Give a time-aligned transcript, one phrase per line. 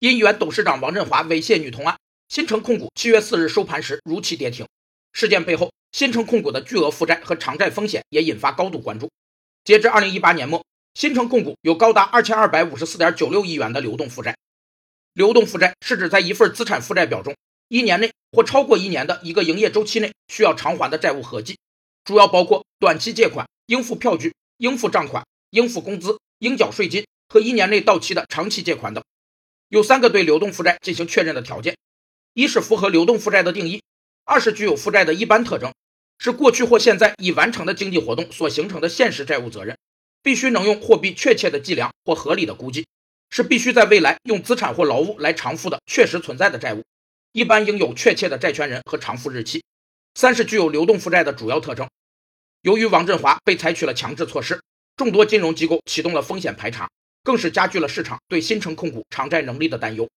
[0.00, 1.94] 因原董事长王振华猥亵女童案，
[2.30, 4.66] 新城控股七月四日收盘时如期跌停。
[5.12, 9.10] 事件背后，新城控股的巨额负债和偿债风险也引发高度关注。
[9.62, 14.34] 截至二零一八年末，新城控股有高达二千二百五十四点九六亿元的流动负债。
[15.12, 17.36] 流动负债是指在一份资产负债表中，
[17.68, 21.58] 一年内或超过一年的一个营业周期内需要偿还的债务合计，
[22.06, 29.04] 主要包括短期借款、应付票据、应付账款、应付工资、应缴税金和一年内到期的长期借款等。
[29.70, 31.76] 有三个对流动负债进行确认的条件：
[32.34, 33.80] 一是符合流动负债的定义；
[34.24, 35.72] 二是具有负债的一般特征，
[36.18, 39.78] 是过去或现在已完成的经济活动所形成的现实债务责任，
[40.24, 42.84] 必须能用货币确切的计量或合理的估计。
[43.30, 46.82] 是必须在未来用资产或劳务来偿付的确实存在的债务，
[47.30, 49.62] 一般应有确切的债权人和偿付日期。
[50.16, 51.88] 三是具有流动负债的主要特征。
[52.62, 54.60] 由于王振华被采取了强制措施，
[54.96, 56.90] 众多金融机构启动了风险排查，
[57.22, 60.10] 更是加剧了市场对新城控股偿债能力的担忧。